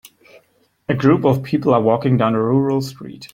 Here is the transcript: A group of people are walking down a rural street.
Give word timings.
A 0.89 0.95
group 0.95 1.25
of 1.25 1.43
people 1.43 1.75
are 1.75 1.79
walking 1.83 2.17
down 2.17 2.33
a 2.33 2.41
rural 2.41 2.81
street. 2.81 3.27